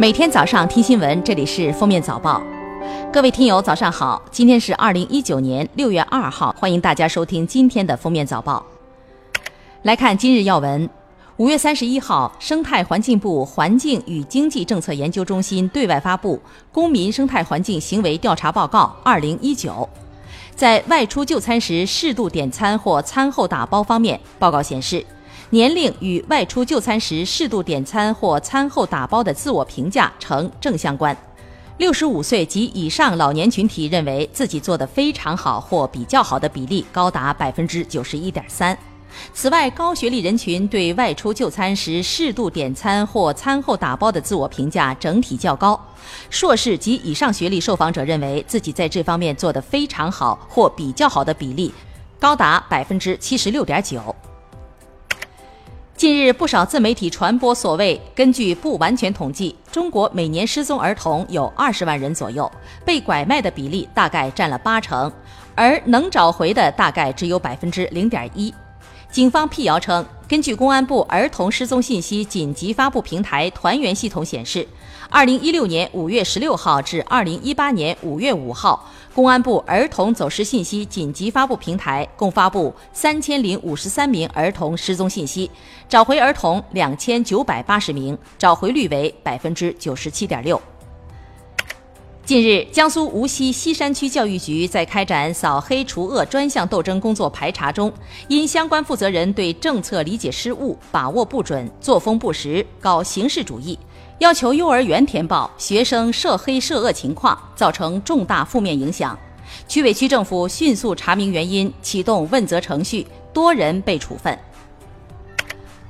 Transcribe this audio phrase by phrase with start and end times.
[0.00, 2.42] 每天早上听新闻，这里是封面早报。
[3.12, 4.22] 各位听友，早上好！
[4.30, 8.64] 今天是二零一九年六月二号，欢迎大家收听今天的封面早报。
[9.82, 10.88] 来看今日要闻：
[11.36, 16.36] 五月三十一号，生态环境部环境与经济政策研究中心对外发布
[16.72, 19.86] 《公民生态环境行为调查报告（二零一九）》。
[20.56, 25.04] 在外出就餐时适度点餐或餐后打包方面，报告显示。
[25.52, 31.16] 年龄与外出就餐时适度点餐或餐后打包的自我评价呈正相关。
[31.78, 38.78] 六十五岁及以上老年群体认为自己做得非常好或比较好的比例高达百分之九十一点三。
[39.34, 45.78] 此外，高学历人群对外出就餐时适度点餐或餐后打包的自我评价整体较高。
[46.30, 51.74] 硕士及以上学历受访者认为自己在这方面做得非常好或比较好的比例
[52.20, 54.14] 高达百分之七十六点九。
[56.00, 62.50] 近日，不少自媒体传播所谓根据不完全统计，中国每年失踪儿童有二十万人左右，
[62.86, 65.12] 被拐卖的比例大概占了八成，
[65.54, 68.50] 而能找回的大概只有百分之零点一。
[69.10, 74.66] 警方辟谣称，根据公安部儿童失踪信息紧急发布平台团员系统显示。
[75.08, 85.50] 二零一六年五月十六号至二零一八年五月五号，公安部儿童走失信息紧急发布平台共发布三千零五十三名儿童失踪信息，
[85.88, 90.62] 找回儿童两千九百八十名，找回率为百分之九十七点六。
[92.30, 97.92] 近日，江苏无锡锡山区教育局在开展扫黑除恶专项斗争工作排查中，
[98.28, 103.76] 因相关负责人对政策理解失误、把握不准、作风不实、搞形式主义。
[104.20, 109.18] 要求幼儿园填报学生涉黑涉恶情况，造成重大负面影响。
[109.66, 114.38] 区委区政府迅速查明原因，启动问责程序，多人被处分。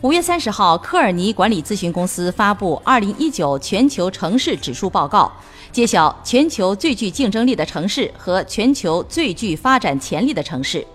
[0.00, 5.30] 五月三十号，科尔尼管理咨询公司发布二零一九全球城市指数报告，
[5.72, 10.86] 揭晓全球最具竞争力的城市和全球最具发展潜力的城市。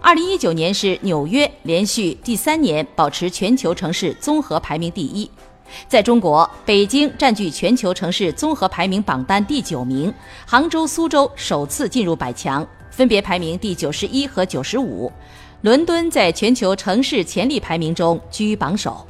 [0.00, 5.30] 二零一九年是纽约连续第三年保持全球城市综合排名第一。
[5.88, 10.12] 在中国，北京占据全球城市综合排名榜单第九名，
[10.44, 15.10] 杭州、苏州首次进入百强，分别排名第九十一和九十五。
[15.62, 19.06] 伦敦在全球城市潜力排名中居榜首。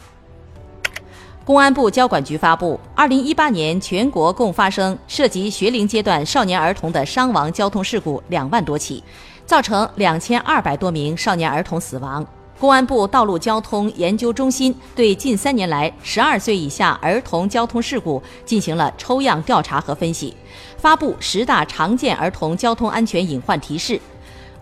[1.47, 9.01] 公安部交管局发布，二零一八年全国共发生涉及学龄阶段少年儿童的伤亡交通事故两万多起，
[9.47, 12.27] 造成两千二百多名少年儿童死亡。
[12.59, 20.37] 公安部道路交通研究中心对近三年来十二岁以下儿童交通事故进行了抽样调查和分析，
[20.77, 24.01] 发布十大常见儿童交通安全隐患提示：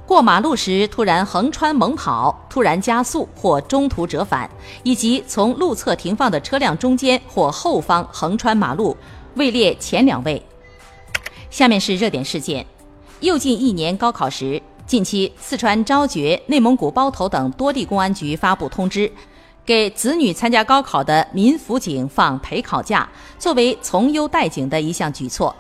[0.07, 4.49] 过马路时突然横穿猛跑、突然加速或中途折返，
[4.83, 8.95] 以及从路侧停放的车辆中间或后方横穿马路，
[9.37, 10.43] 位列前两位。
[11.51, 12.67] 下面是热点事件：
[13.21, 14.61] 又近一年高考时。
[14.87, 19.11] 近期，四川昭觉、内蒙古包头等多地公安局发布通知，
[19.65, 25.57] 给子女参加高考的民辅警放陪考假，作为从优待警的一项举措。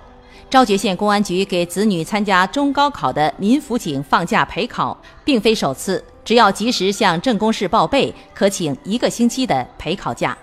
[0.51, 10.37] 昭觉县公安局给子女参加中高考的民辅警放假陪考，并非首次，只要及时向镇公市报备，可请一个星期的陪考假。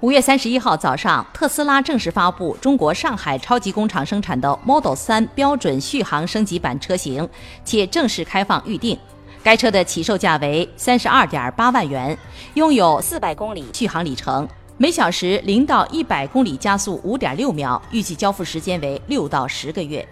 [0.00, 7.26] 五月三十一号早上，特斯拉正式发布中国上海超级工厂生产的 Model 3标准续航升级版车型，
[7.64, 8.98] 且正式开放预定。
[9.42, 12.16] 该车的起售价为三十二点八万元，
[12.54, 14.46] 拥有四百公里续航里程，
[14.78, 20.06] 每小时零到一百公里加速五点六秒，预计交付时间为六到十个月。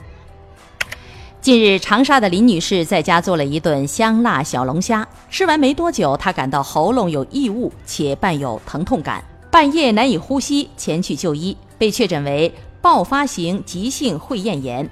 [1.42, 9.22] 近日，长沙的林女士在家做了一顿香辣小龙虾，吃完没多久，她感到喉咙有异物，且伴有疼痛感。
[9.50, 14.88] 半夜难以呼吸，前去就医，被确诊为爆发型急性会厌炎。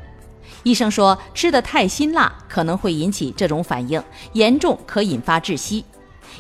[0.65, 4.03] 医生说，吃的太辛辣可能会引起这种反应，
[4.35, 5.83] 严重可引发窒息。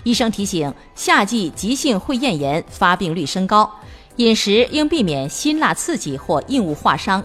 [0.04, 3.70] 医生提醒，夏季急性会厌炎发病率升高，
[4.16, 7.22] 饮食应避免辛辣刺激或硬物划伤。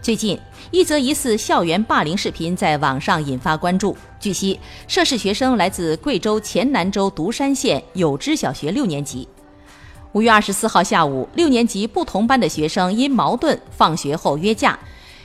[0.00, 0.38] 最近，
[0.70, 3.96] 一则疑似校园霸凌视频在网上引发关注。
[4.20, 9.28] 据悉，涉事学生来自贵州黔南州独山县有知小学六年级。
[10.12, 14.78] 五月二十四号下午，六年级不同班的学生因矛盾放学后约架，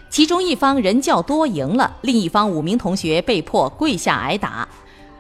[0.10, 4.68] 其中一方人较多赢了，另一方五名同学被迫跪下挨打，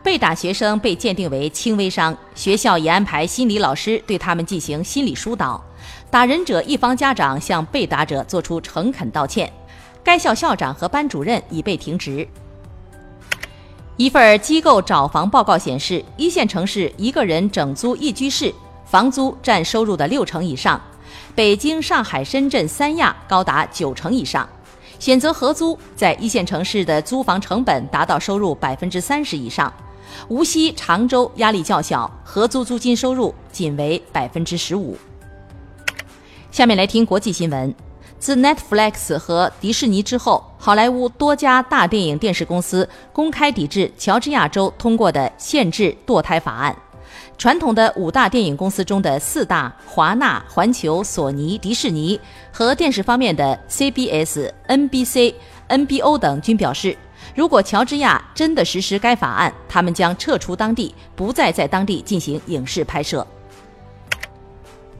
[0.03, 5.63] 被打学生被鉴定为轻微伤，学校已安排心理老师对他们进行心理疏导。
[6.11, 9.51] 打人者一方家长向被打者作出诚恳道歉，
[10.03, 12.27] 该校校长和班主任已被停职。
[13.95, 18.53] 一份机构找房报告显示，一线城市一个人整租一居室。
[18.85, 20.79] 房租占收入的六成以上；
[21.33, 24.47] 北京、上海、深圳、三亚高达九成以上。
[24.99, 29.67] 选择合租，在一线城市的租房成本达到收入百分之三十以上；
[30.27, 34.97] 无锡、常州压力较小，合租租金收入仅为百分之十五。
[36.51, 37.73] 下面来听国际新闻。
[38.19, 46.73] 自 Netflix 和迪士尼之后，好莱坞多家大电影电视公司公开抵制乔治亚州通过的限制堕胎法案。
[47.43, 52.17] 传统的五大电影公司中的四大华纳、环球、索尼、迪士尼
[52.53, 55.33] 和电视方面的 CBS、NBC、
[55.67, 56.97] NBO 等均表示，
[57.35, 63.27] 如果乔治亚真的实施该法案，他们将撤出当地，不再在当地进行影视拍摄。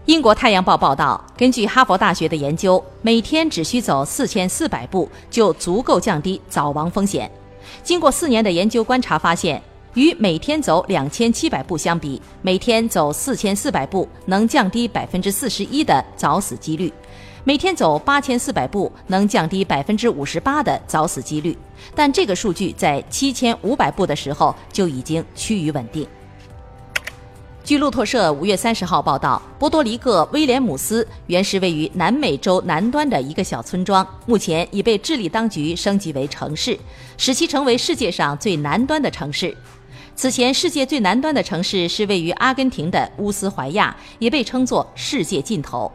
[0.03, 7.31] 英国《太阳报》报道，根据哈佛大学的研究，每天只需走四千四百步就足够降低早亡风险。
[7.81, 9.63] 经过四年的研究观察发现，
[9.95, 16.91] 与每天走两千七百步相比，每天走四千四百步能降低百分之四十一的早死几率；
[17.43, 21.55] 每天走八千四百步能降低百分之五十八的早死几率。
[21.93, 26.07] 但这个数据在七千五百步的时候就已经趋于稳定。
[27.63, 36.77] 据路透社五月三十号报道，波多黎各威廉姆斯原是位于南美洲南端的一个小村庄，目前已被智利当局升级为城市，
[37.15, 39.55] 使其成为世界上最南端的城市。
[40.15, 45.91] 此前，世界最南端的城市是位于阿根廷的乌斯怀亚，也被称作世界尽头。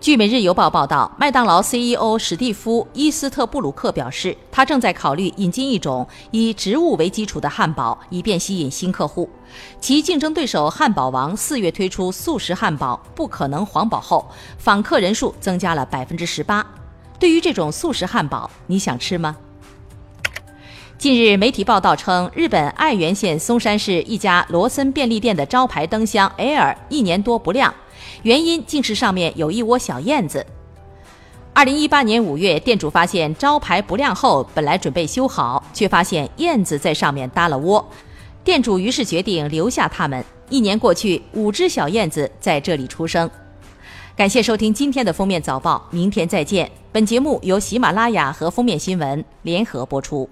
[0.00, 9.28] 据《每日邮报》报道，麦当劳 CEO 史蒂夫·伊斯特布鲁克表示，他正在考虑引进一种以植物为基础的汉堡，以便吸引新客户。
[9.80, 14.28] 其竞争对手汉堡王四月推出素食汉堡“不可能黄堡”后，
[14.58, 16.64] 访客人数增加了百分之十八。
[17.18, 19.36] 对于这种素食汉堡，你想吃吗？
[20.98, 27.72] 近日，媒体报道称，日本爱媛县松山市一家罗森便利店的招牌灯箱 Air 一年多不亮。
[28.24, 30.44] 原因竟是上面有一窝小燕子。
[31.52, 37.88] 二零一八年五月，店主发现招牌不亮后，本来准备修好，却发现燕子在上面搭了窝。
[38.42, 40.24] 店主于是决定留下它们。
[40.50, 43.30] 一年过去，五只小燕子在这里出生。
[44.16, 46.68] 感谢收听今天的封面早报，明天再见。
[46.90, 50.28] 本节目由喜马拉雅和封面新闻联合播出。